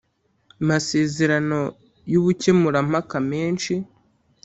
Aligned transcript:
masezerano 0.69 1.59
y 2.11 2.15
ubukemurampaka 2.19 3.15
menshi 3.31 3.73